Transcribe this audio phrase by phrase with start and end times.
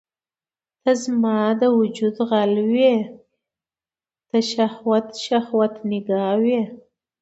[0.81, 2.95] ته زما د وجود غل وې
[4.29, 6.61] ته شهوت، شهوت نګاه وي